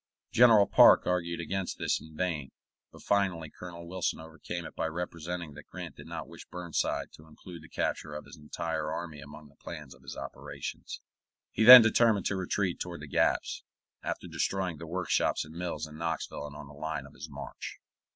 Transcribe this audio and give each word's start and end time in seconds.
General 0.31 0.65
Parke 0.65 1.05
argued 1.05 1.39
against 1.39 1.77
this 1.77 2.01
in 2.01 2.15
vain, 2.17 2.49
but 2.91 3.03
finally 3.03 3.51
Colonel 3.51 3.87
Wilson 3.87 4.19
overcame 4.19 4.65
it 4.65 4.75
by 4.75 4.87
representing 4.87 5.53
that 5.53 5.67
Grant 5.69 5.95
did 5.95 6.07
not 6.07 6.27
wish 6.27 6.43
Burnside 6.47 7.11
to 7.11 7.27
include 7.27 7.61
the 7.61 7.69
capture 7.69 8.15
of 8.15 8.25
his 8.25 8.35
entire 8.35 8.91
army 8.91 9.19
among 9.21 9.47
the 9.49 9.57
plans 9.63 9.93
of 9.93 10.01
his 10.01 10.17
operations. 10.17 11.01
He 11.51 11.63
then 11.63 11.83
determined 11.83 12.25
to 12.25 12.35
retreat 12.35 12.79
toward 12.79 13.01
the 13.01 13.07
gaps, 13.07 13.63
after 14.01 14.25
destroying 14.27 14.79
the 14.79 14.87
workshops 14.87 15.45
and 15.45 15.53
mills 15.53 15.85
in 15.85 15.99
Knoxville 15.99 16.47
and 16.47 16.55
on 16.55 16.67
the 16.67 16.73
line 16.73 17.05
of 17.05 17.13
his 17.13 17.29
march. 17.29 17.77